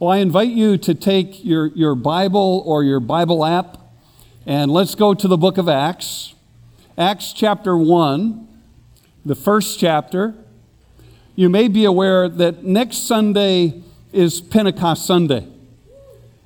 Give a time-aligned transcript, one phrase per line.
[0.00, 3.78] Well, I invite you to take your, your Bible or your Bible app
[4.46, 6.36] and let's go to the book of Acts.
[6.96, 8.46] Acts chapter 1,
[9.24, 10.36] the first chapter.
[11.34, 13.82] You may be aware that next Sunday
[14.12, 15.48] is Pentecost Sunday.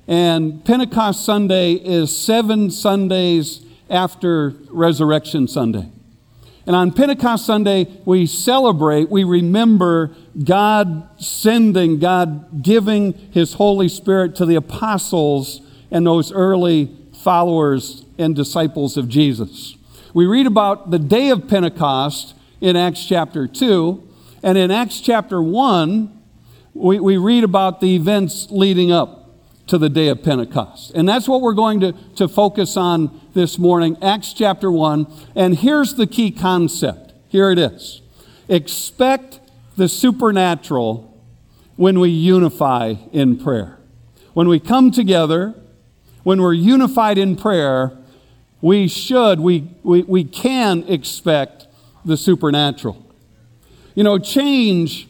[0.07, 5.91] And Pentecost Sunday is seven Sundays after Resurrection Sunday.
[6.65, 14.35] And on Pentecost Sunday, we celebrate, we remember God sending, God giving His Holy Spirit
[14.37, 19.75] to the apostles and those early followers and disciples of Jesus.
[20.13, 24.09] We read about the day of Pentecost in Acts chapter 2,
[24.41, 26.21] and in Acts chapter 1,
[26.73, 29.23] we, we read about the events leading up
[29.67, 30.91] to the day of Pentecost.
[30.95, 35.07] And that's what we're going to, to focus on this morning, Acts chapter 1.
[35.35, 37.13] And here's the key concept.
[37.27, 38.01] Here it is.
[38.47, 39.39] Expect
[39.75, 41.09] the supernatural
[41.75, 43.79] when we unify in prayer.
[44.33, 45.55] When we come together,
[46.23, 47.97] when we're unified in prayer,
[48.61, 51.67] we should, we, we, we can expect
[52.05, 53.05] the supernatural.
[53.95, 55.07] You know, change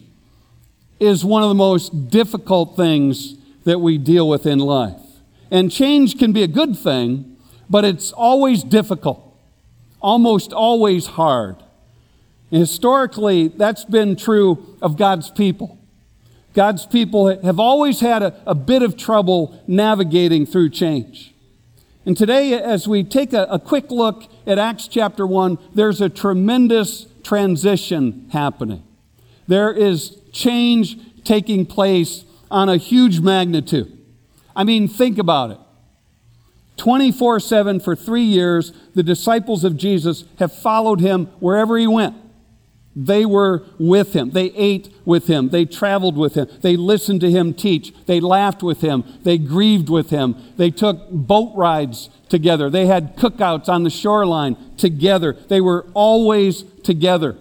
[0.98, 5.00] is one of the most difficult things that we deal with in life.
[5.50, 7.33] And change can be a good thing,
[7.74, 9.36] but it's always difficult,
[10.00, 11.56] almost always hard.
[12.52, 15.76] And historically, that's been true of God's people.
[16.52, 21.34] God's people have always had a, a bit of trouble navigating through change.
[22.06, 26.08] And today, as we take a, a quick look at Acts chapter 1, there's a
[26.08, 28.84] tremendous transition happening.
[29.48, 33.98] There is change taking place on a huge magnitude.
[34.54, 35.58] I mean, think about it.
[36.76, 42.16] 24 7 for three years, the disciples of Jesus have followed him wherever he went.
[42.96, 44.30] They were with him.
[44.30, 45.48] They ate with him.
[45.48, 46.46] They traveled with him.
[46.60, 47.92] They listened to him teach.
[48.06, 49.04] They laughed with him.
[49.24, 50.36] They grieved with him.
[50.56, 52.70] They took boat rides together.
[52.70, 55.36] They had cookouts on the shoreline together.
[55.48, 57.36] They were always together.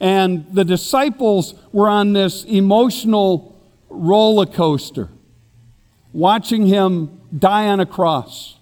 [0.00, 3.54] And the disciples were on this emotional
[3.90, 5.08] roller coaster,
[6.12, 8.58] watching him die on a cross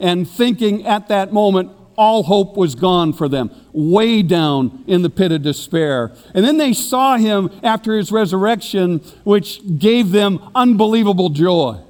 [0.00, 5.10] and thinking at that moment all hope was gone for them, way down in the
[5.10, 6.12] pit of despair.
[6.34, 11.80] And then they saw him after his resurrection, which gave them unbelievable joy.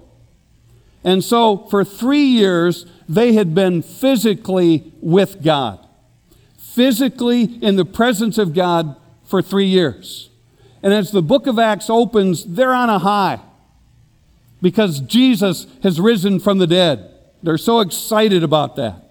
[1.02, 5.86] And so for three years, they had been physically with God,
[6.58, 10.30] physically in the presence of God for three years.
[10.82, 13.40] And as the book of Acts opens, they're on a high
[14.64, 17.10] because Jesus has risen from the dead.
[17.42, 19.10] They're so excited about that.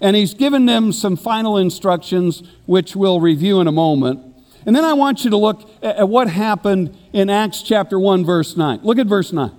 [0.00, 4.34] And he's given them some final instructions, which we'll review in a moment.
[4.66, 8.56] And then I want you to look at what happened in Acts chapter 1, verse
[8.56, 8.80] 9.
[8.82, 9.52] Look at verse 9.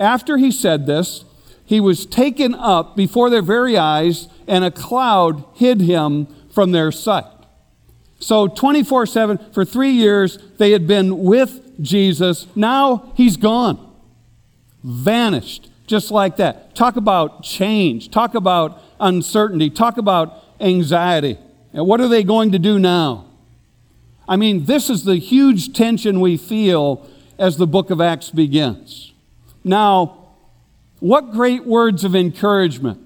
[0.00, 1.24] After he said this,
[1.64, 6.90] he was taken up before their very eyes, and a cloud hid him from their
[6.90, 7.26] sight.
[8.18, 12.46] So 24 7, for three years, they had been with Jesus.
[12.54, 13.92] Now he's gone,
[14.82, 16.74] vanished, just like that.
[16.74, 21.38] Talk about change, talk about uncertainty, talk about anxiety.
[21.72, 23.26] And what are they going to do now?
[24.28, 27.08] I mean, this is the huge tension we feel
[27.38, 29.12] as the book of Acts begins.
[29.62, 30.28] Now,
[31.00, 33.04] what great words of encouragement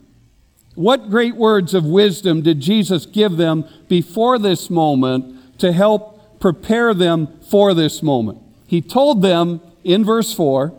[0.79, 6.95] what great words of wisdom did Jesus give them before this moment to help prepare
[6.95, 8.39] them for this moment?
[8.69, 10.75] He told them in verse 4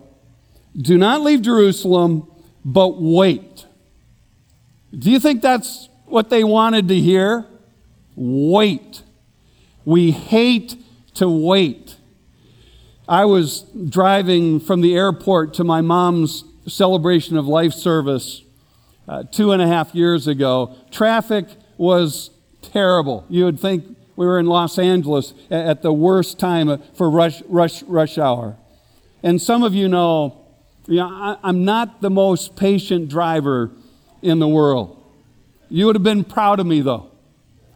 [0.80, 2.32] do not leave Jerusalem,
[2.64, 3.66] but wait.
[4.98, 7.48] Do you think that's what they wanted to hear?
[8.16, 9.02] Wait.
[9.84, 10.76] We hate
[11.16, 11.96] to wait.
[13.08, 18.44] I was driving from the airport to my mom's celebration of life service
[19.08, 21.48] uh, two and a half years ago, traffic
[21.78, 22.30] was
[22.62, 23.26] terrible.
[23.28, 27.42] You would think we were in Los Angeles at the worst time uh, for rush,
[27.48, 28.58] rush, rush hour.
[29.24, 30.46] And some of you know,
[30.88, 33.72] you know I, I'm not the most patient driver
[34.22, 35.02] in the world.
[35.70, 37.12] You would have been proud of me, though.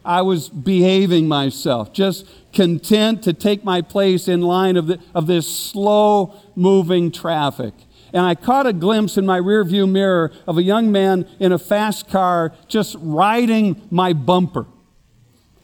[0.03, 5.27] I was behaving myself, just content to take my place in line of, the, of
[5.27, 7.73] this slow moving traffic
[8.13, 11.57] and I caught a glimpse in my rearview mirror of a young man in a
[11.57, 14.67] fast car just riding my bumper.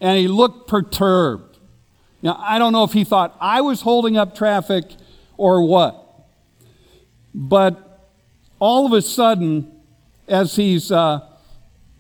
[0.02, 1.58] And he looked perturbed.
[2.22, 4.86] Now, I don't know if he thought I was holding up traffic
[5.38, 6.06] or what.
[7.34, 8.08] But
[8.60, 9.72] all of a sudden,
[10.28, 11.22] as he's uh,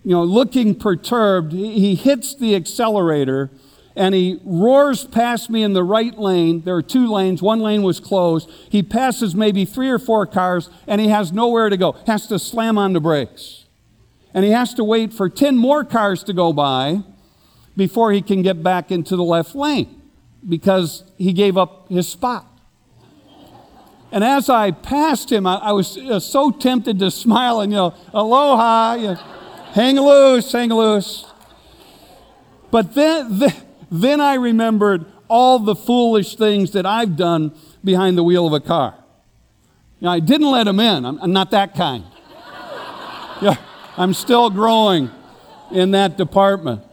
[0.03, 3.49] you know, looking perturbed, he hits the accelerator
[3.95, 6.61] and he roars past me in the right lane.
[6.61, 8.49] There are two lanes, one lane was closed.
[8.69, 12.39] He passes maybe three or four cars, and he has nowhere to go, has to
[12.39, 13.65] slam on the brakes.
[14.33, 17.03] And he has to wait for 10 more cars to go by
[17.79, 20.01] before he can get back into the left lane
[20.47, 22.45] because he gave up his spot.
[24.11, 27.77] And as I passed him, I, I was uh, so tempted to smile and, you
[27.77, 29.15] know, aloha, you know,
[29.71, 31.25] hang loose, hang loose.
[32.69, 33.39] But then,
[33.89, 38.59] then, I remembered all the foolish things that I've done behind the wheel of a
[38.59, 38.93] car.
[40.01, 41.05] You know, I didn't let him in.
[41.05, 42.03] I'm, I'm not that kind.
[43.41, 43.55] yeah,
[43.95, 45.09] I'm still growing
[45.71, 46.83] in that department.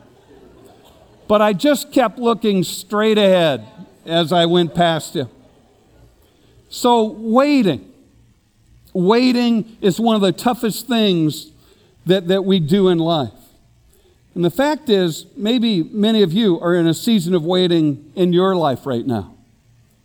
[1.29, 3.67] But I just kept looking straight ahead
[4.05, 5.29] as I went past him.
[6.69, 7.93] So, waiting.
[8.93, 11.51] Waiting is one of the toughest things
[12.07, 13.33] that, that we do in life.
[14.35, 18.33] And the fact is, maybe many of you are in a season of waiting in
[18.33, 19.35] your life right now.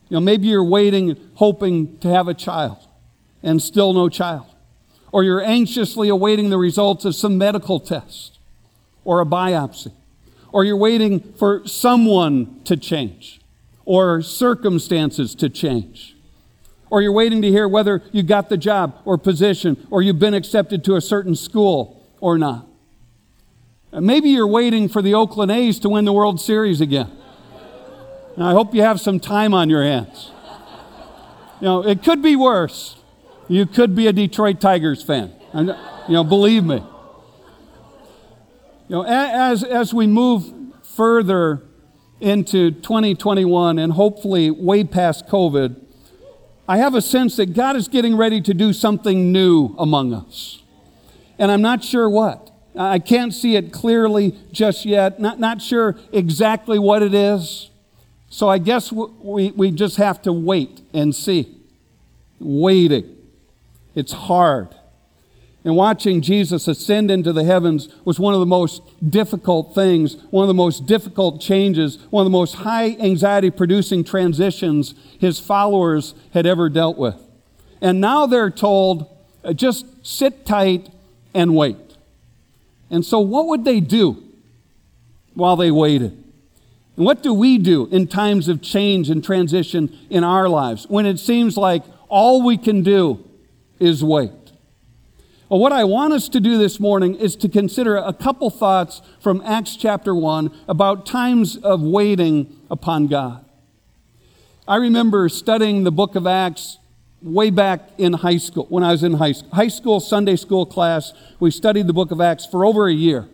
[0.09, 2.77] You know, maybe you're waiting, hoping to have a child,
[3.43, 4.45] and still no child.
[5.11, 8.39] Or you're anxiously awaiting the results of some medical test
[9.03, 9.91] or a biopsy
[10.51, 13.39] or you're waiting for someone to change,
[13.85, 16.15] or circumstances to change,
[16.89, 20.33] or you're waiting to hear whether you got the job or position, or you've been
[20.33, 22.67] accepted to a certain school or not.
[23.93, 27.11] Maybe you're waiting for the Oakland A's to win the World Series again.
[28.35, 30.31] And I hope you have some time on your hands.
[31.59, 32.95] You know, it could be worse.
[33.49, 35.33] You could be a Detroit Tigers fan.
[35.53, 35.75] You
[36.13, 36.81] know, believe me.
[38.91, 40.51] You know, as, as we move
[40.83, 41.63] further
[42.19, 45.81] into 2021 and hopefully way past COVID,
[46.67, 50.61] I have a sense that God is getting ready to do something new among us.
[51.39, 52.51] And I'm not sure what.
[52.75, 57.69] I can't see it clearly just yet, not, not sure exactly what it is.
[58.29, 61.57] So I guess we, we just have to wait and see.
[62.41, 63.15] Waiting.
[63.95, 64.75] It's hard.
[65.63, 70.43] And watching Jesus ascend into the heavens was one of the most difficult things, one
[70.43, 76.15] of the most difficult changes, one of the most high anxiety producing transitions his followers
[76.33, 77.15] had ever dealt with.
[77.79, 79.07] And now they're told,
[79.43, 80.89] uh, just sit tight
[81.33, 81.77] and wait.
[82.89, 84.23] And so, what would they do
[85.35, 86.11] while they waited?
[86.97, 91.05] And what do we do in times of change and transition in our lives when
[91.05, 93.23] it seems like all we can do
[93.79, 94.31] is wait?
[95.51, 99.01] Well, what I want us to do this morning is to consider a couple thoughts
[99.19, 103.43] from Acts chapter 1 about times of waiting upon God.
[104.65, 106.77] I remember studying the book of Acts
[107.21, 109.49] way back in high school, when I was in high school.
[109.51, 111.11] High school Sunday school class,
[111.41, 113.27] we studied the book of Acts for over a year.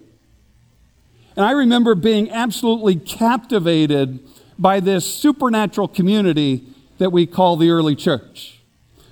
[1.36, 4.28] And I remember being absolutely captivated
[4.58, 6.64] by this supernatural community
[6.98, 8.57] that we call the early church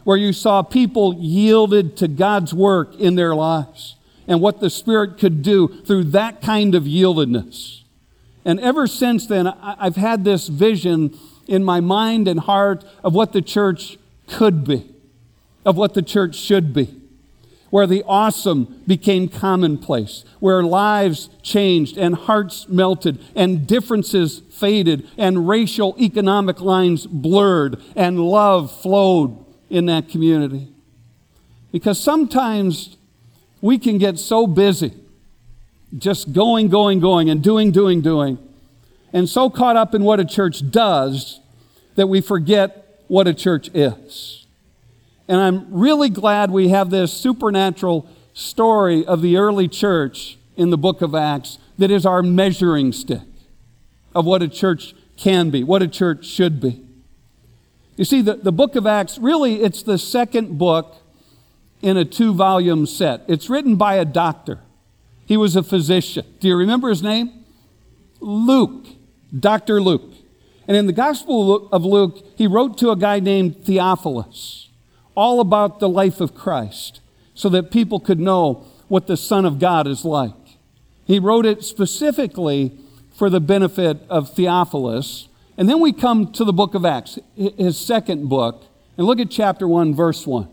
[0.06, 3.96] where you saw people yielded to God's work in their lives
[4.28, 7.82] and what the Spirit could do through that kind of yieldedness.
[8.46, 11.18] And ever since then, I've had this vision
[11.48, 13.98] in my mind and heart of what the church
[14.28, 14.88] could be,
[15.66, 17.02] of what the church should be,
[17.72, 25.48] where the awesome became commonplace, where lives changed and hearts melted and differences faded and
[25.48, 30.70] racial economic lines blurred and love flowed in that community.
[31.72, 32.98] Because sometimes
[33.62, 34.94] we can get so busy,
[35.98, 38.38] just going, going, going, and doing, doing, doing,
[39.12, 41.40] and so caught up in what a church does
[41.96, 44.46] that we forget what a church is.
[45.28, 50.78] And I'm really glad we have this supernatural story of the early church in the
[50.78, 53.22] book of Acts that is our measuring stick
[54.14, 56.85] of what a church can be, what a church should be.
[57.96, 60.96] You see, the, the book of Acts, really, it's the second book
[61.82, 63.22] in a two volume set.
[63.28, 64.60] It's written by a doctor.
[65.26, 66.26] He was a physician.
[66.40, 67.46] Do you remember his name?
[68.20, 68.86] Luke,
[69.38, 69.82] Dr.
[69.82, 70.14] Luke.
[70.68, 74.70] And in the Gospel of Luke, he wrote to a guy named Theophilus
[75.16, 77.02] all about the life of Christ
[77.34, 80.34] so that people could know what the Son of God is like.
[81.06, 82.78] He wrote it specifically
[83.14, 87.78] for the benefit of Theophilus and then we come to the book of Acts, his
[87.78, 88.64] second book,
[88.98, 90.48] and look at chapter 1, verse 1.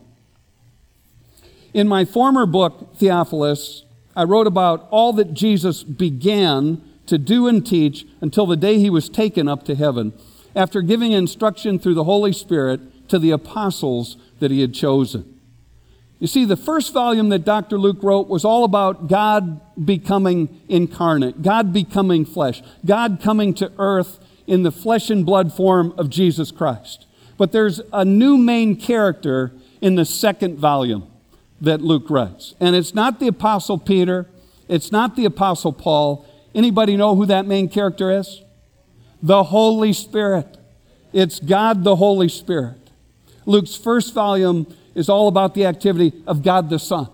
[1.74, 7.66] In my former book, Theophilus, I wrote about all that Jesus began to do and
[7.66, 10.12] teach until the day he was taken up to heaven,
[10.54, 15.40] after giving instruction through the Holy Spirit to the apostles that he had chosen.
[16.18, 17.78] You see, the first volume that Dr.
[17.78, 24.20] Luke wrote was all about God becoming incarnate, God becoming flesh, God coming to earth
[24.46, 27.06] in the flesh and blood form of Jesus Christ.
[27.36, 31.08] But there's a new main character in the second volume
[31.60, 32.54] that Luke writes.
[32.60, 34.28] And it's not the Apostle Peter,
[34.68, 36.26] it's not the Apostle Paul.
[36.54, 38.42] Anybody know who that main character is?
[39.22, 40.58] The Holy Spirit.
[41.12, 42.90] It's God the Holy Spirit.
[43.46, 47.08] Luke's first volume is all about the activity of God the Son.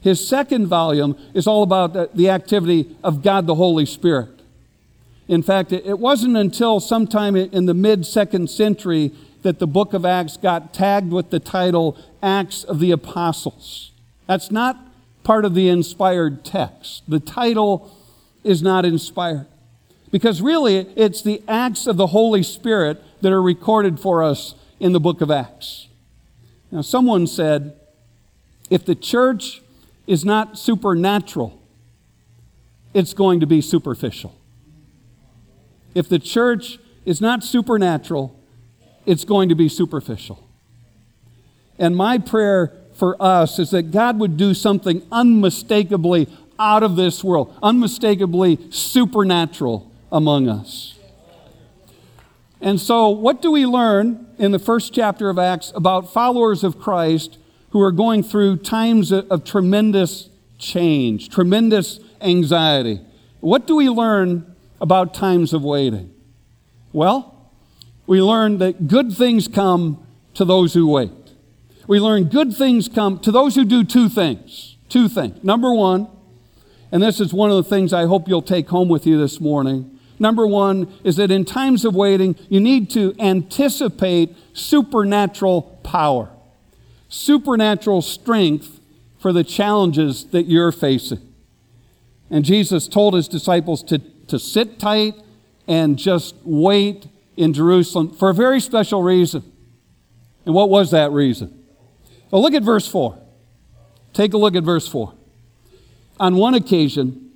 [0.00, 4.37] His second volume is all about the, activity of God the Holy Spirit.
[5.28, 10.04] In fact, it, wasn't until sometime in the mid second century that the book of
[10.04, 13.92] Acts got tagged with the title Acts of the Apostles.
[14.26, 14.78] That's not
[15.22, 17.02] part of the inspired text.
[17.06, 17.94] The title
[18.42, 19.46] is not inspired.
[20.10, 24.92] Because really, it's the acts of the Holy Spirit that are recorded for us in
[24.92, 25.88] the book of Acts.
[26.70, 27.76] Now, someone said,
[28.70, 29.60] if the church
[30.06, 31.60] is not supernatural,
[32.94, 34.37] it's going to be superficial.
[35.94, 38.38] If the church is not supernatural,
[39.06, 40.44] it's going to be superficial.
[41.78, 46.28] And my prayer for us is that God would do something unmistakably
[46.58, 50.98] out of this world, unmistakably supernatural among us.
[52.60, 56.80] And so, what do we learn in the first chapter of Acts about followers of
[56.80, 57.38] Christ
[57.70, 60.28] who are going through times of tremendous
[60.58, 63.00] change, tremendous anxiety?
[63.40, 64.47] What do we learn
[64.80, 66.12] about times of waiting?
[66.92, 67.50] Well,
[68.06, 71.12] we learn that good things come to those who wait.
[71.86, 74.76] We learn good things come to those who do two things.
[74.88, 75.42] Two things.
[75.42, 76.08] Number one,
[76.90, 79.40] and this is one of the things I hope you'll take home with you this
[79.40, 86.30] morning Number one is that in times of waiting, you need to anticipate supernatural power,
[87.08, 88.80] supernatural strength
[89.18, 91.20] for the challenges that you're facing.
[92.30, 95.14] And Jesus told his disciples to, to sit tight
[95.66, 97.06] and just wait
[97.36, 99.42] in Jerusalem for a very special reason.
[100.44, 101.62] And what was that reason?
[102.30, 103.18] Well, look at verse 4.
[104.12, 105.12] Take a look at verse 4.
[106.20, 107.30] On one occasion,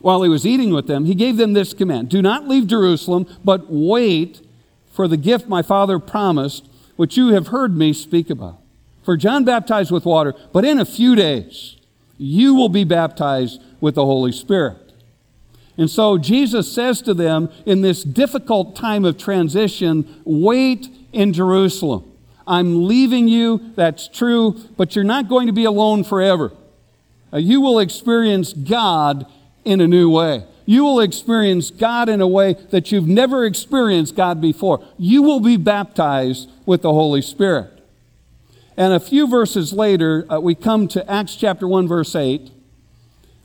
[0.00, 3.26] while he was eating with them, he gave them this command Do not leave Jerusalem,
[3.44, 4.40] but wait
[4.92, 8.60] for the gift my Father promised, which you have heard me speak about.
[9.02, 11.76] For John baptized with water, but in a few days
[12.16, 14.85] you will be baptized with the Holy Spirit.
[15.78, 22.10] And so Jesus says to them in this difficult time of transition, wait in Jerusalem.
[22.46, 26.52] I'm leaving you, that's true, but you're not going to be alone forever.
[27.32, 29.26] Uh, you will experience God
[29.64, 30.44] in a new way.
[30.64, 34.84] You will experience God in a way that you've never experienced God before.
[34.96, 37.72] You will be baptized with the Holy Spirit.
[38.76, 42.50] And a few verses later, uh, we come to Acts chapter 1, verse 8,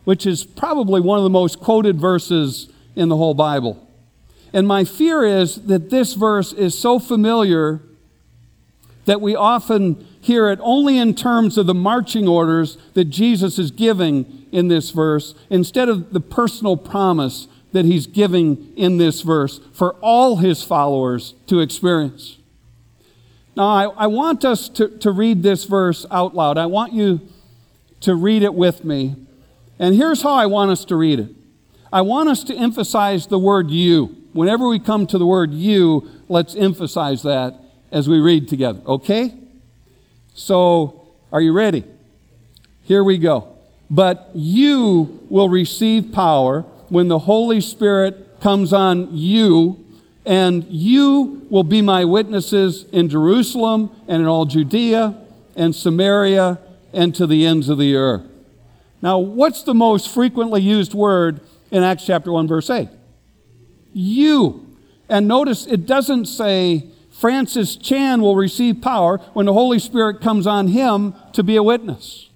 [0.04, 3.88] which is probably one of the most quoted verses in the whole Bible.
[4.54, 7.82] And my fear is that this verse is so familiar
[9.06, 13.72] that we often hear it only in terms of the marching orders that Jesus is
[13.72, 19.60] giving in this verse instead of the personal promise that he's giving in this verse
[19.74, 22.38] for all his followers to experience.
[23.56, 26.58] Now, I, I want us to, to read this verse out loud.
[26.58, 27.22] I want you
[28.02, 29.16] to read it with me.
[29.82, 31.36] And here's how I want us to read it
[31.92, 34.16] I want us to emphasize the word you.
[34.32, 37.60] Whenever we come to the word you, let's emphasize that
[37.92, 39.34] as we read together, okay?
[40.34, 41.84] So, are you ready?
[42.84, 43.58] Here we go.
[43.90, 49.84] But you will receive power when the Holy Spirit comes on you,
[50.26, 55.18] and you will be my witnesses in Jerusalem and in all Judea
[55.58, 56.60] and Samaria
[56.94, 58.31] and to the ends of the earth.
[59.02, 61.42] Now, what's the most frequently used word
[61.72, 62.88] in Acts chapter 1, verse 8?
[63.94, 64.68] You.
[65.10, 70.48] And notice it doesn't say Francis Chan will receive power when the Holy Spirit comes
[70.48, 72.30] on him to be a witness.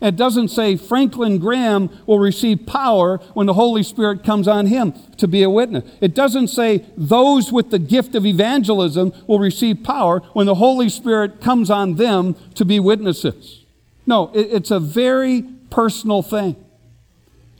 [0.00, 4.92] It doesn't say Franklin Graham will receive power when the Holy Spirit comes on him
[5.16, 5.90] to be a witness.
[6.00, 10.90] It doesn't say those with the gift of evangelism will receive power when the Holy
[10.90, 13.64] Spirit comes on them to be witnesses.
[14.06, 16.56] No, it's a very personal thing.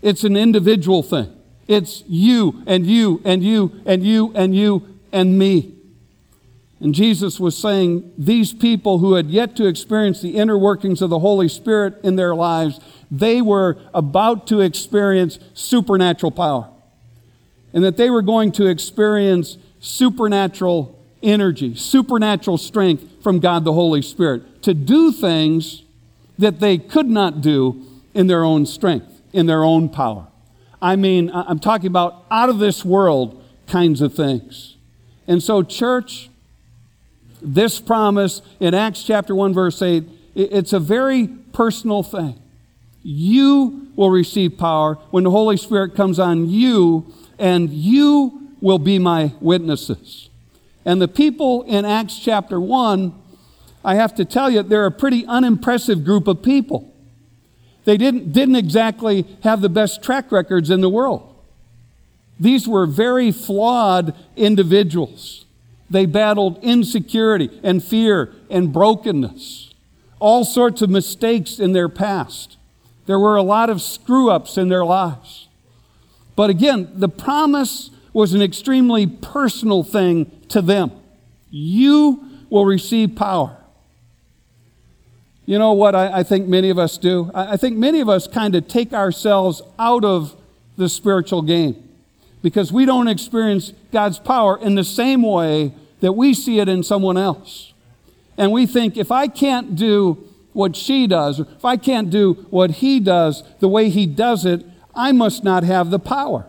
[0.03, 1.33] It's an individual thing.
[1.67, 5.75] It's you and you and you and you and you and me.
[6.79, 11.09] And Jesus was saying, these people who had yet to experience the inner workings of
[11.09, 12.79] the Holy Spirit in their lives,
[13.11, 16.69] they were about to experience supernatural power.
[17.73, 24.03] And that they were going to experience supernatural energy, supernatural strength from God the Holy
[24.03, 25.83] Spirit to do things
[26.39, 27.85] that they could not do
[28.16, 30.26] in their own strength, in their own power.
[30.80, 34.76] I mean, I'm talking about out of this world kinds of things.
[35.28, 36.30] And so, church,
[37.42, 40.04] this promise in Acts chapter 1, verse 8,
[40.35, 42.40] it's a very personal thing.
[43.02, 48.99] You will receive power when the Holy Spirit comes on you, and you will be
[48.99, 50.30] my witnesses.
[50.87, 53.14] And the people in Acts chapter 1,
[53.85, 56.94] I have to tell you, they're a pretty unimpressive group of people.
[57.87, 61.33] They didn't, didn't exactly have the best track records in the world.
[62.38, 65.47] These were very flawed individuals.
[65.88, 69.73] They battled insecurity and fear and brokenness,
[70.19, 72.57] all sorts of mistakes in their past.
[73.07, 75.47] There were a lot of screw ups in their lives.
[76.35, 80.90] But again, the promise was an extremely personal thing to them.
[81.50, 83.57] You will receive power.
[85.47, 87.31] You know what I, I think many of us do?
[87.33, 90.37] I, I think many of us kind of take ourselves out of
[90.76, 91.88] the spiritual game
[92.43, 96.83] because we don't experience God's power in the same way that we see it in
[96.83, 97.73] someone else.
[98.37, 102.35] And we think if I can't do what she does, or if I can't do
[102.50, 106.47] what he does the way he does it, I must not have the power.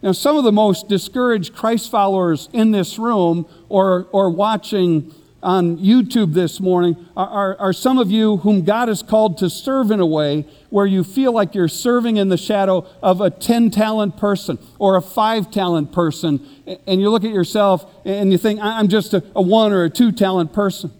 [0.00, 5.78] Now, some of the most discouraged Christ followers in this room or, or watching on
[5.78, 9.90] YouTube this morning are, are, are, some of you whom God has called to serve
[9.90, 13.70] in a way where you feel like you're serving in the shadow of a 10
[13.70, 16.44] talent person or a 5 talent person.
[16.86, 19.90] And you look at yourself and you think, I'm just a, a 1 or a
[19.90, 20.92] 2 talent person.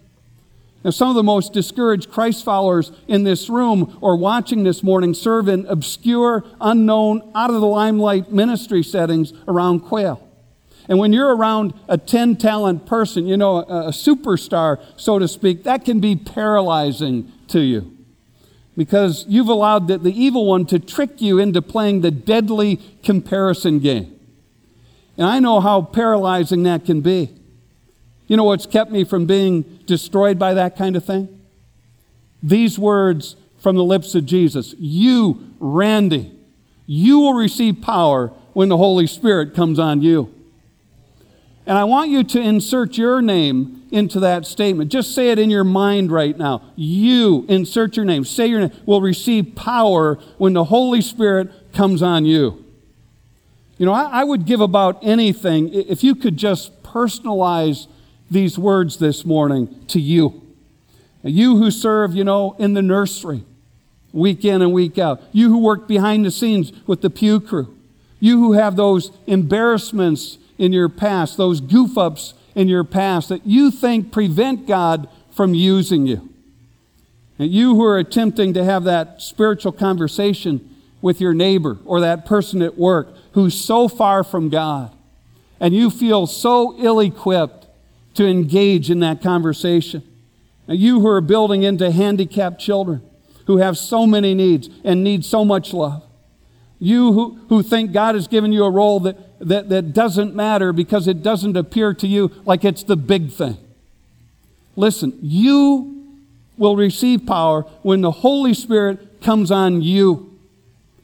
[0.85, 5.13] Now, some of the most discouraged Christ followers in this room or watching this morning
[5.13, 10.28] serve in obscure, unknown, out of the limelight ministry settings around Quail.
[10.89, 15.29] And when you're around a 10 talent person, you know, a, a superstar, so to
[15.29, 17.95] speak, that can be paralyzing to you
[18.79, 23.81] because you've allowed the, the evil one to trick you into playing the deadly comparison
[23.81, 24.19] game.
[25.19, 27.35] And I know how paralyzing that can be.
[28.29, 31.41] You know what's kept me from being destroyed by that kind of thing?
[32.41, 36.33] These words from the lips of Jesus You, Randy,
[36.87, 40.33] you will receive power when the Holy Spirit comes on you.
[41.69, 44.91] And I want you to insert your name into that statement.
[44.91, 46.63] Just say it in your mind right now.
[46.77, 52.01] You, insert your name, say your name, will receive power when the Holy Spirit comes
[52.01, 52.65] on you.
[53.77, 57.87] You know, I, I would give about anything if you could just personalize
[58.31, 60.41] these words this morning to you.
[61.23, 63.45] You who serve, you know, in the nursery,
[64.15, 65.23] week in and week out.
[65.33, 67.77] You who work behind the scenes with the pew crew.
[68.21, 73.47] You who have those embarrassments in your past, those goof ups in your past that
[73.47, 76.29] you think prevent God from using you.
[77.39, 82.27] And you who are attempting to have that spiritual conversation with your neighbor or that
[82.27, 84.93] person at work who's so far from God,
[85.61, 87.67] and you feel so ill equipped
[88.15, 90.03] to engage in that conversation.
[90.67, 93.01] Now, you who are building into handicapped children
[93.47, 96.05] who have so many needs and need so much love.
[96.81, 100.73] You who, who think God has given you a role that, that, that doesn't matter
[100.73, 103.57] because it doesn't appear to you like it's the big thing.
[104.77, 106.17] Listen, you
[106.57, 110.39] will receive power when the Holy Spirit comes on you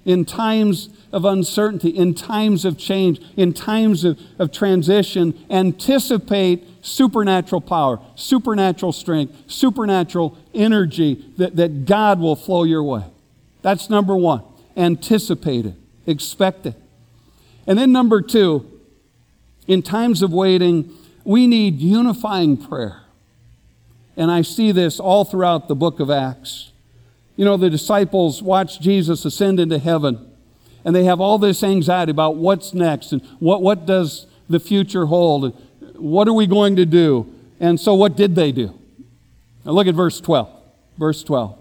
[0.05, 5.33] in times of uncertainty, in times of change, in times of, of transition.
[5.49, 13.05] Anticipate supernatural power, supernatural strength, supernatural energy that, that God will flow your way.
[13.63, 14.43] That's number one.
[14.77, 15.75] Anticipate it,
[16.07, 16.75] expect it.
[17.67, 18.71] And then number two,
[19.67, 23.03] in times of waiting, we need unifying prayer.
[24.17, 26.73] And I see this all throughout the book of Acts.
[27.37, 30.31] You know, the disciples watch Jesus ascend into heaven,
[30.85, 35.07] and they have all this anxiety about what's next and what, what does the future
[35.07, 35.61] hold
[35.97, 37.33] what are we going to do?
[37.61, 38.79] And so, what did they do?
[39.65, 40.51] Now, look at verse 12.
[40.99, 41.59] Verse 12.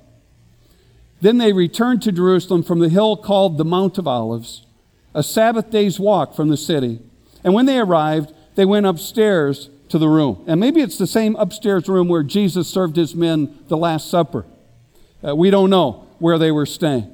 [1.21, 4.65] Then they returned to Jerusalem from the hill called the Mount of Olives,
[5.13, 6.99] a Sabbath day's walk from the city.
[7.43, 10.43] And when they arrived, they went upstairs to the room.
[10.47, 14.45] And maybe it's the same upstairs room where Jesus served his men the Last Supper.
[15.25, 17.09] Uh, we don't know where they were staying.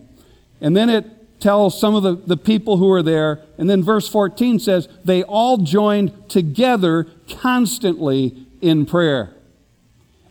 [0.62, 1.06] And then it
[1.40, 3.42] tells some of the, the people who were there.
[3.58, 9.34] And then verse 14 says, they all joined together constantly in prayer.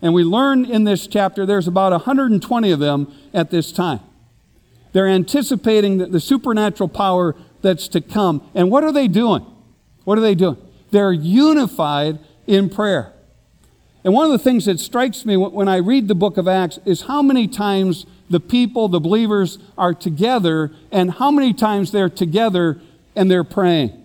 [0.01, 3.99] And we learn in this chapter there's about 120 of them at this time.
[4.91, 8.47] They're anticipating the, the supernatural power that's to come.
[8.53, 9.45] And what are they doing?
[10.03, 10.57] What are they doing?
[10.91, 13.13] They're unified in prayer.
[14.03, 16.79] And one of the things that strikes me when I read the book of Acts
[16.85, 22.09] is how many times the people, the believers, are together and how many times they're
[22.09, 22.79] together
[23.15, 23.95] and they're praying.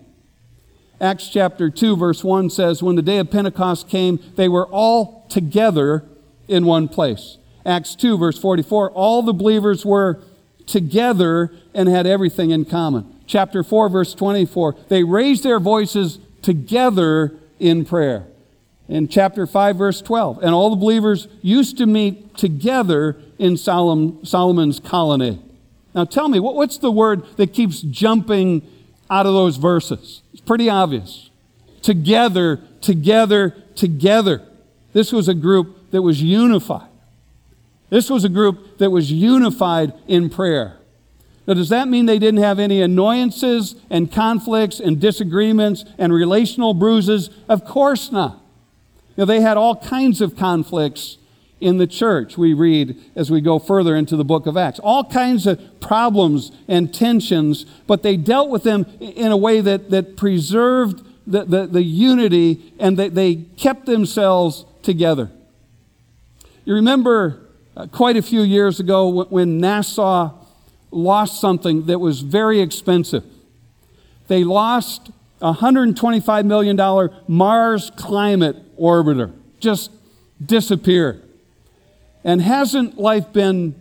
[1.00, 5.26] Acts chapter 2, verse 1 says, When the day of Pentecost came, they were all
[5.28, 6.04] together
[6.48, 7.38] in one place.
[7.66, 10.22] Acts 2, verse 44, all the believers were
[10.66, 13.13] together and had everything in common.
[13.26, 18.26] Chapter 4, verse 24, they raised their voices together in prayer.
[18.86, 24.78] In chapter 5, verse 12, and all the believers used to meet together in Solomon's
[24.80, 25.40] Colonnade.
[25.94, 28.60] Now tell me, what's the word that keeps jumping
[29.08, 30.22] out of those verses?
[30.32, 31.30] It's pretty obvious.
[31.80, 34.42] Together, together, together.
[34.92, 36.88] This was a group that was unified.
[37.88, 40.76] This was a group that was unified in prayer.
[41.46, 46.72] Now, does that mean they didn't have any annoyances and conflicts and disagreements and relational
[46.72, 47.28] bruises?
[47.48, 48.40] Of course not.
[49.16, 51.18] They had all kinds of conflicts
[51.60, 54.78] in the church, we read as we go further into the book of Acts.
[54.80, 59.90] All kinds of problems and tensions, but they dealt with them in a way that,
[59.90, 65.30] that preserved the, the, the unity and that they kept themselves together.
[66.66, 67.40] You remember
[67.76, 70.34] uh, quite a few years ago when NASA
[70.94, 73.24] lost something that was very expensive.
[74.28, 79.90] They lost a $125 million Mars climate orbiter, just
[80.44, 81.22] disappeared.
[82.22, 83.74] And hasn't life been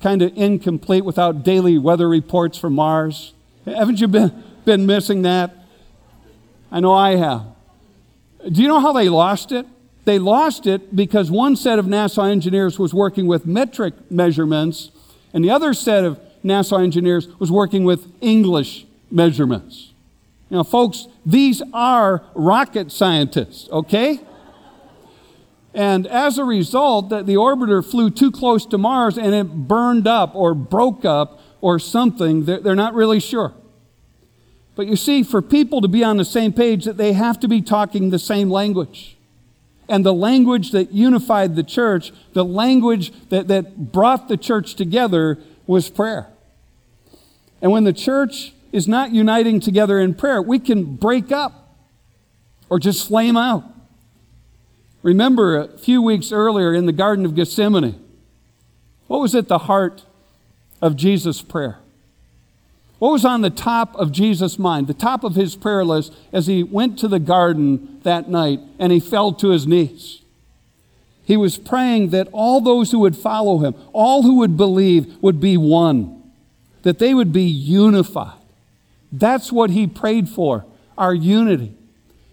[0.00, 3.34] kind of incomplete without daily weather reports from Mars?
[3.64, 5.54] Haven't you been, been missing that?
[6.70, 7.46] I know I have.
[8.50, 9.66] Do you know how they lost it?
[10.04, 14.90] They lost it because one set of NASA engineers was working with metric measurements,
[15.32, 19.92] and the other set of NASA engineers was working with English measurements.
[20.50, 24.20] Now, folks, these are rocket scientists, okay?
[25.74, 30.06] And as a result, the, the orbiter flew too close to Mars and it burned
[30.06, 32.44] up or broke up or something.
[32.44, 33.54] They're, they're not really sure.
[34.74, 37.48] But you see, for people to be on the same page, that they have to
[37.48, 39.16] be talking the same language.
[39.88, 45.38] And the language that unified the church, the language that, that brought the church together
[45.66, 46.31] was prayer.
[47.62, 51.76] And when the church is not uniting together in prayer, we can break up
[52.68, 53.64] or just flame out.
[55.02, 57.98] Remember a few weeks earlier in the Garden of Gethsemane,
[59.06, 60.04] what was at the heart
[60.80, 61.78] of Jesus' prayer?
[62.98, 66.46] What was on the top of Jesus' mind, the top of his prayer list as
[66.46, 70.22] he went to the garden that night and he fell to his knees?
[71.24, 75.40] He was praying that all those who would follow him, all who would believe, would
[75.40, 76.21] be one,
[76.82, 78.38] that they would be unified.
[79.10, 80.64] That's what he prayed for,
[80.96, 81.74] our unity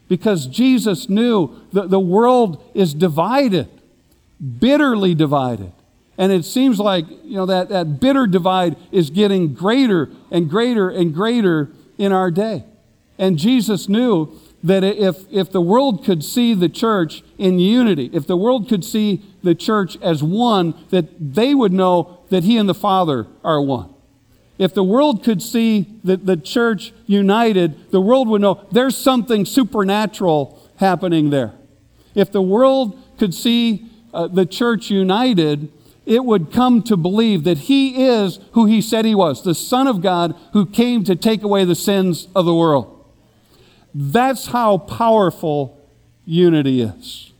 [0.10, 3.70] because Jesus knew that the world is divided,
[4.60, 5.72] bitterly divided.
[6.18, 10.90] And it seems like, you know, that, that bitter divide is getting greater and greater
[10.90, 12.66] and greater in our day.
[13.18, 18.28] And Jesus knew that if, if the world could see the church in unity, if
[18.28, 22.68] the world could see the church as one, that they would know that he and
[22.68, 23.94] the Father are one.
[24.60, 29.45] If the world could see the, the church united, the world would know there's something
[29.45, 31.54] supernatural happening there.
[32.13, 35.72] If the world could see uh, the church united,
[36.06, 39.88] it would come to believe that he is who he said he was, the Son
[39.88, 43.06] of God who came to take away the sins of the world.
[43.95, 45.80] That's how powerful
[46.26, 47.32] unity is.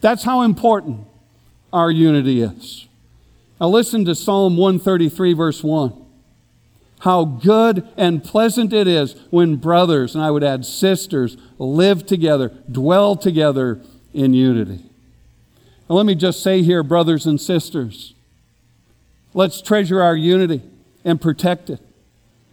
[0.00, 1.06] That's how important
[1.72, 2.88] our unity is.
[3.60, 6.03] Now, listen to Psalm 133, verse 1
[7.04, 12.48] how good and pleasant it is when brothers, and I would add sisters, live together,
[12.72, 13.82] dwell together
[14.14, 14.82] in unity.
[15.86, 18.14] Now, let me just say here, brothers and sisters,
[19.34, 20.62] let's treasure our unity
[21.04, 21.80] and protect it.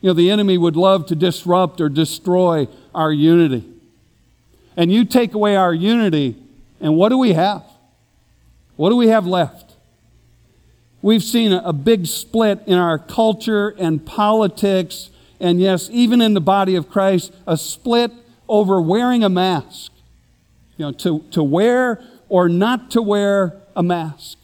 [0.02, 3.64] You know, the enemy would love to disrupt or destroy our unity.
[4.76, 6.36] And you take away our unity,
[6.82, 7.64] and what do we have?
[8.76, 9.71] What do we have left?
[11.02, 15.10] We've seen a, big split in our culture and politics,
[15.40, 18.12] and yes, even in the body of Christ, a split
[18.48, 19.92] over wearing a mask.
[20.78, 24.38] You know, to, to wear or not to wear a mask.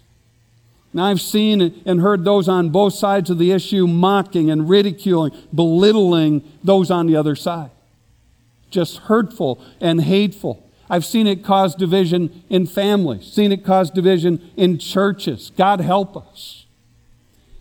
[0.94, 5.32] Now, I've seen and heard those on both sides of the issue mocking and ridiculing,
[5.54, 7.70] belittling those on the other side.
[8.72, 10.67] Just hurtful and hateful.
[10.90, 15.52] I've seen it cause division in families, seen it cause division in churches.
[15.58, 16.66] God help us.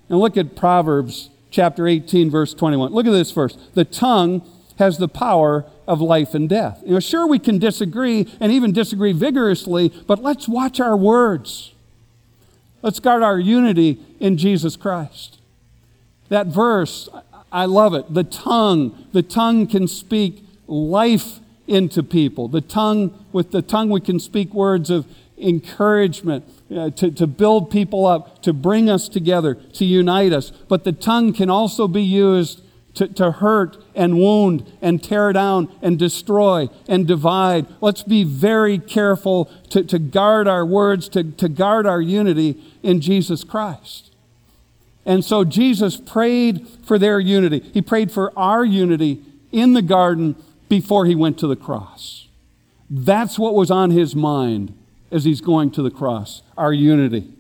[0.08, 2.92] And look at Proverbs chapter 18, verse 21.
[2.92, 3.56] Look at this verse.
[3.74, 6.80] The tongue has the power of life and death.
[6.84, 11.72] You know, sure, we can disagree and even disagree vigorously, but let's watch our words.
[12.82, 15.38] Let's guard our unity in Jesus Christ.
[16.28, 17.08] That verse,
[17.50, 18.12] I love it.
[18.12, 22.48] The tongue, the tongue can speak life into people.
[22.48, 25.06] The tongue, with the tongue, we can speak words of
[25.38, 30.50] encouragement, uh, to, to build people up, to bring us together, to unite us.
[30.50, 32.62] But the tongue can also be used
[32.94, 37.66] to, to hurt and wound and tear down and destroy and divide.
[37.80, 43.00] Let's be very careful to, to guard our words, to, to guard our unity in
[43.00, 44.14] Jesus Christ.
[45.04, 47.60] And so Jesus prayed for their unity.
[47.72, 50.34] He prayed for our unity in the garden
[50.68, 52.28] before he went to the cross.
[52.88, 54.76] That's what was on his mind
[55.10, 57.32] as he's going to the cross our unity.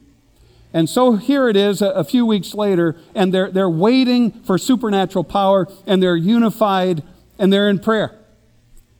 [0.72, 5.24] And so here it is a, few weeks later, and they're, they're waiting for supernatural
[5.24, 7.02] power, and they're unified,
[7.38, 8.14] and they're in prayer.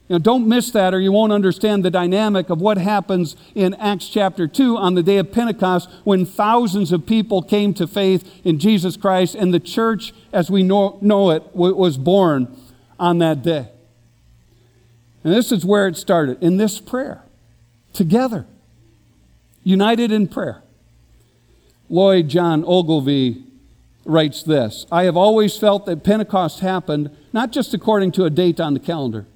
[0.09, 4.09] Know, don't miss that, or you won't understand the dynamic of what happens in Acts
[4.09, 8.59] chapter 2 on the day of Pentecost when thousands of people came to faith in
[8.59, 12.57] Jesus Christ, and the church, as we know, know it, was born
[12.99, 13.69] on that day.
[15.27, 17.25] And this is where it started in this prayer,
[17.93, 18.47] together,
[19.65, 20.63] united in prayer.
[21.91, 23.43] Lloyd John Ogilvie
[24.05, 28.61] writes this I have always felt that Pentecost happened not just according to a date
[28.61, 29.27] on the calendar,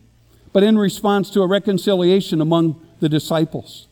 [0.53, 3.89] but in response to a reconciliation among the disciples.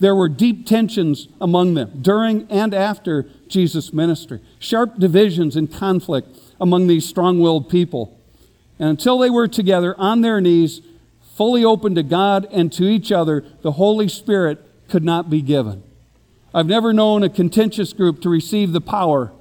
[0.00, 6.38] There were deep tensions among them during and after Jesus' ministry, sharp divisions and conflict
[6.58, 8.18] among these strong willed people.
[8.78, 10.80] And until they were together on their knees,
[11.36, 15.82] fully open to God and to each other, the Holy Spirit could not be given.
[16.52, 19.32] I've never known a contentious group to receive the power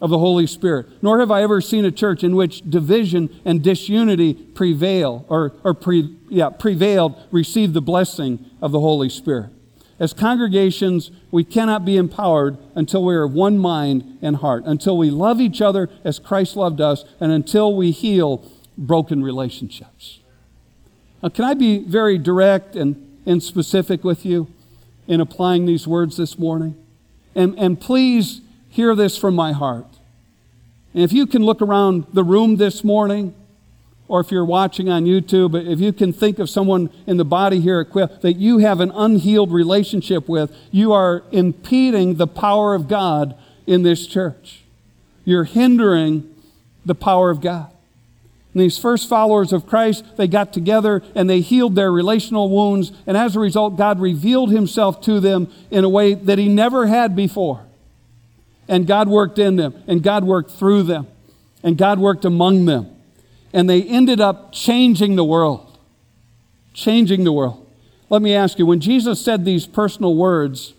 [0.00, 3.62] of the Holy Spirit, nor have I ever seen a church in which division and
[3.62, 9.50] disunity prevail or, or pre, yeah, prevailed, receive the blessing of the Holy Spirit.
[9.98, 15.10] As congregations, we cannot be empowered until we are one mind and heart, until we
[15.10, 20.19] love each other as Christ loved us, and until we heal broken relationships.
[21.22, 24.48] Now, can I be very direct and, and specific with you?
[25.10, 26.76] in applying these words this morning.
[27.34, 29.98] And, and please hear this from my heart.
[30.94, 33.34] And if you can look around the room this morning,
[34.06, 37.60] or if you're watching on YouTube, if you can think of someone in the body
[37.60, 42.74] here at Quail that you have an unhealed relationship with, you are impeding the power
[42.74, 44.62] of God in this church.
[45.24, 46.32] You're hindering
[46.86, 47.72] the power of God.
[48.52, 52.90] And these first followers of Christ, they got together and they healed their relational wounds.
[53.06, 56.86] And as a result, God revealed himself to them in a way that he never
[56.86, 57.64] had before.
[58.66, 61.08] And God worked in them, and God worked through them,
[61.62, 62.88] and God worked among them.
[63.52, 65.76] And they ended up changing the world.
[66.72, 67.66] Changing the world.
[68.08, 70.74] Let me ask you when Jesus said these personal words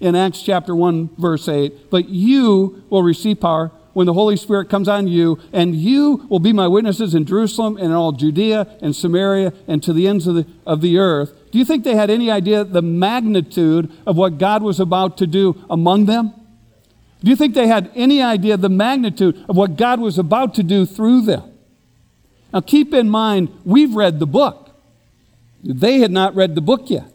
[0.00, 4.68] in Acts chapter 1, verse 8, but you will receive power when the Holy Spirit
[4.70, 8.78] comes on you, and you will be my witnesses in Jerusalem and in all Judea
[8.80, 11.32] and Samaria and to the ends of the, of the earth.
[11.50, 15.26] Do you think they had any idea the magnitude of what God was about to
[15.26, 16.32] do among them?
[17.24, 20.62] Do you think they had any idea the magnitude of what God was about to
[20.62, 21.58] do through them?
[22.52, 24.80] Now keep in mind, we've read the book.
[25.64, 27.12] They had not read the book yet.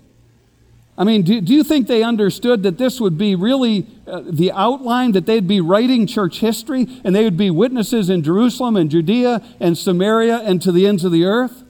[0.96, 4.52] I mean, do, do you think they understood that this would be really uh, the
[4.52, 8.92] outline, that they'd be writing church history and they would be witnesses in Jerusalem and
[8.92, 11.64] Judea and Samaria and to the ends of the earth?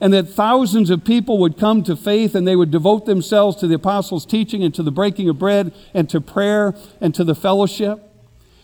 [0.00, 3.66] And that thousands of people would come to faith and they would devote themselves to
[3.66, 7.34] the apostles' teaching and to the breaking of bread and to prayer and to the
[7.34, 8.04] fellowship?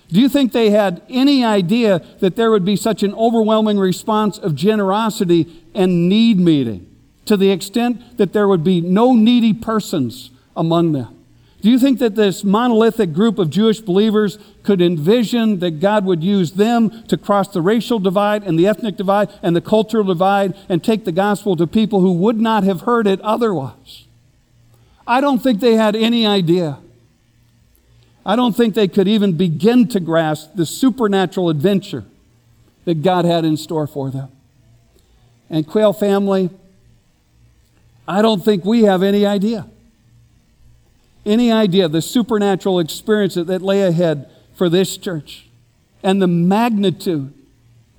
[0.08, 4.38] Do you think they had any idea that there would be such an overwhelming response
[4.38, 6.93] of generosity and need meeting?
[7.26, 11.14] To the extent that there would be no needy persons among them.
[11.64, 16.22] Do you think that this monolithic group of Jewish believers could envision that God would
[16.22, 20.54] use them to cross the racial divide and the ethnic divide and the cultural divide
[20.68, 24.04] and take the gospel to people who would not have heard it otherwise?
[25.06, 26.80] I don't think they had any idea.
[28.26, 32.04] I don't think they could even begin to grasp the supernatural adventure
[32.84, 34.30] that God had in store for them.
[35.48, 36.50] And Quail family,
[38.06, 39.68] I don't think we have any idea.
[41.24, 45.48] Any idea the supernatural experience that, that lay ahead for this church
[46.02, 47.32] and the magnitude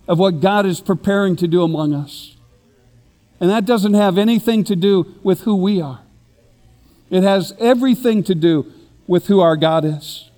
[0.07, 2.35] of what God is preparing to do among us.
[3.39, 6.01] And that doesn't have anything to do with who we are.
[7.09, 8.71] It has everything to do
[9.07, 10.29] with who our God is.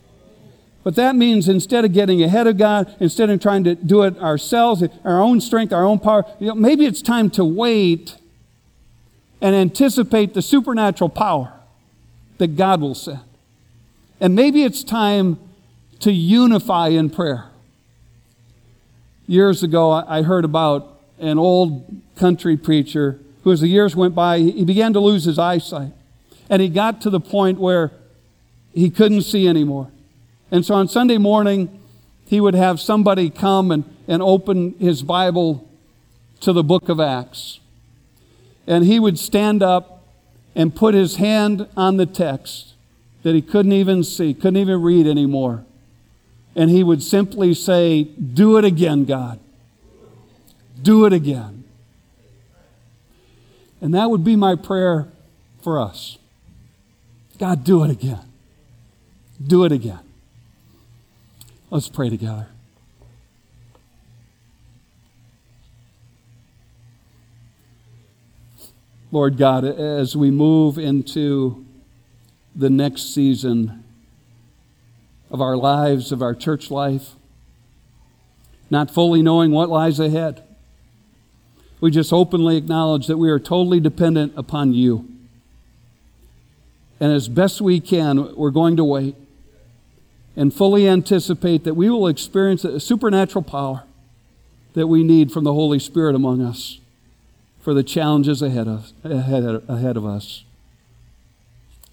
[0.83, 4.17] But that means instead of getting ahead of God, instead of trying to do it
[4.19, 8.15] ourselves, our own strength, our own power, you know, maybe it's time to wait
[9.41, 11.53] and anticipate the supernatural power
[12.37, 13.19] that God will send.
[14.19, 15.39] And maybe it's time
[15.99, 17.45] to unify in prayer.
[19.27, 24.39] Years ago, I heard about an old country preacher who, as the years went by,
[24.39, 25.91] he began to lose his eyesight.
[26.49, 27.91] And he got to the point where
[28.73, 29.91] he couldn't see anymore.
[30.51, 31.81] And so on Sunday morning,
[32.25, 35.67] he would have somebody come and, and open his Bible
[36.41, 37.59] to the book of Acts.
[38.67, 40.03] And he would stand up
[40.55, 42.73] and put his hand on the text
[43.23, 45.65] that he couldn't even see, couldn't even read anymore.
[46.55, 49.39] And he would simply say, Do it again, God.
[50.81, 51.63] Do it again.
[53.79, 55.07] And that would be my prayer
[55.61, 56.17] for us.
[57.37, 58.31] God, do it again.
[59.45, 59.99] Do it again.
[61.69, 62.47] Let's pray together.
[69.09, 71.65] Lord God, as we move into
[72.53, 73.85] the next season
[75.31, 77.15] of our lives, of our church life,
[78.69, 80.43] not fully knowing what lies ahead,
[81.79, 85.07] we just openly acknowledge that we are totally dependent upon you.
[86.99, 89.15] And as best we can, we're going to wait
[90.35, 93.83] and fully anticipate that we will experience a supernatural power
[94.73, 96.79] that we need from the Holy Spirit among us
[97.67, 100.45] for the challenges ahead of, ahead, ahead of us.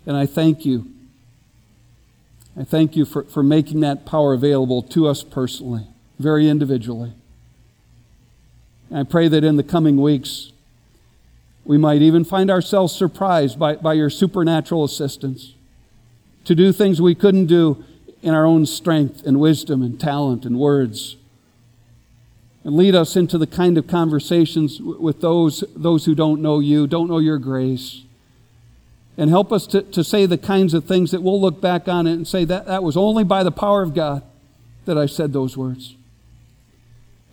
[0.06, 0.88] And I thank you.
[2.56, 7.12] I thank you for, for making that power available to us personally, very individually.
[8.88, 10.52] And I pray that in the coming weeks,
[11.64, 15.54] we might even find ourselves surprised by, by your supernatural assistance
[16.44, 17.84] to do things we couldn't do
[18.22, 21.16] in our own strength and wisdom and talent and words.
[22.64, 26.86] And lead us into the kind of conversations with those, those who don't know you,
[26.86, 28.02] don't know your grace.
[29.18, 32.06] And help us to, to say the kinds of things that we'll look back on
[32.06, 34.22] it and say that that was only by the power of God
[34.86, 35.94] that I said those words.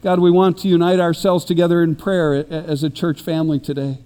[0.03, 3.99] God, we want to unite ourselves together in prayer as a church family today.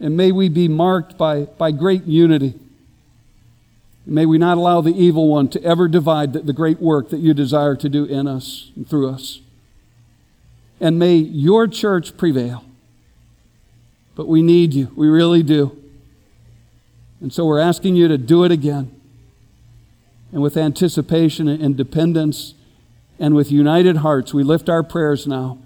[0.00, 2.54] And may we be marked by, by great unity.
[4.06, 7.20] May we not allow the evil one to ever divide the, the great work that
[7.20, 9.40] you desire to do in us and through us.
[10.84, 12.62] And may your church prevail.
[14.14, 14.92] But we need you.
[14.94, 15.82] We really do.
[17.22, 18.94] And so we're asking you to do it again.
[20.30, 22.52] And with anticipation and dependence
[23.18, 25.56] and with united hearts, we lift our prayers now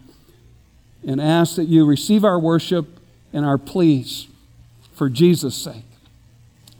[1.04, 3.00] and ask that you receive our worship
[3.32, 4.28] and our pleas
[4.94, 5.82] for Jesus' sake.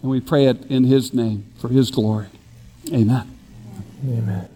[0.00, 2.28] And we pray it in His name for His glory.
[2.92, 3.36] Amen.
[4.06, 4.48] Amen.